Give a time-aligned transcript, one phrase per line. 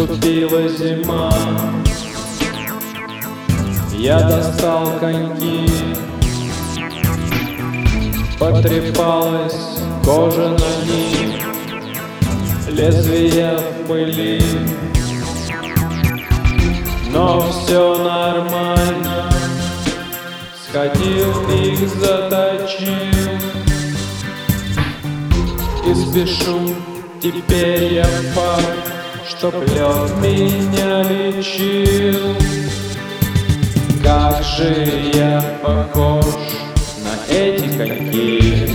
[0.00, 1.30] Наступила зима.
[3.92, 5.70] Я достал коньки
[8.38, 11.42] Потрепалась кожа на них
[12.70, 14.42] Лезвия в пыли.
[17.12, 19.30] Но все нормально
[20.66, 22.96] Сходил их заточил.
[25.86, 26.74] И спешу
[27.20, 28.04] теперь я
[28.34, 28.99] факт
[29.30, 32.34] Чтоб лед меня лечил.
[34.02, 36.24] Как же я похож
[37.04, 38.66] на эти коньки.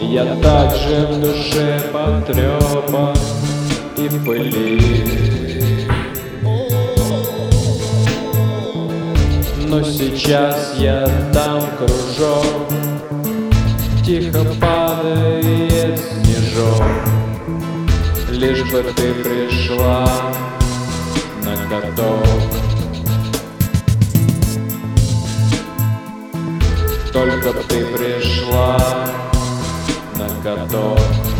[0.00, 3.14] Я также в душе потрепан
[3.98, 5.04] и пыли.
[9.68, 12.72] Но сейчас я дам кружок
[14.06, 15.35] Тихо падает
[18.70, 20.32] бы ты пришла
[21.44, 22.26] на каток
[27.12, 28.78] Только ты пришла
[30.16, 31.35] на каток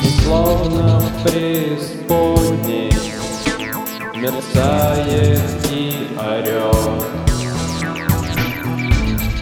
[0.00, 2.90] Здесь словно в преисподней
[4.14, 5.40] Мерцает
[5.70, 7.04] и орет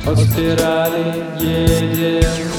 [0.05, 2.51] По спирали едем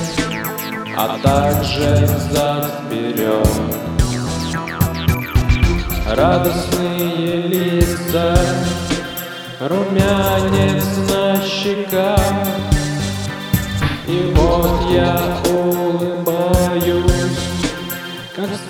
[0.95, 3.47] А также взад-вперед
[6.07, 8.37] Радостные лица
[9.59, 12.17] Румянец на щеках.
[14.07, 15.37] И вот я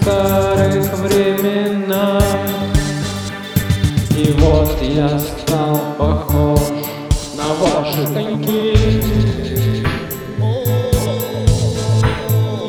[0.01, 2.23] старых временах.
[4.15, 6.59] И вот я стал похож
[7.35, 8.75] на ваши коньки.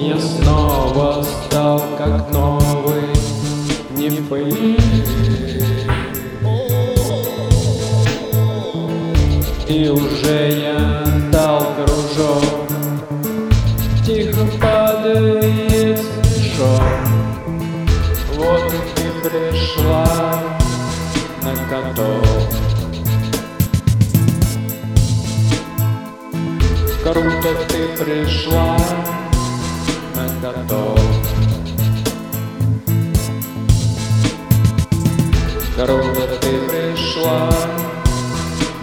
[0.00, 3.04] Я снова стал как новый,
[3.96, 4.78] не в пыли.
[9.68, 11.09] И уже я
[28.00, 28.78] пришла
[30.14, 30.98] на каток.
[35.76, 37.50] Круто ты пришла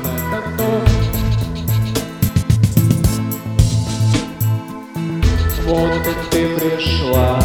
[0.04, 0.88] на каток.
[5.66, 7.40] Вот ты пришла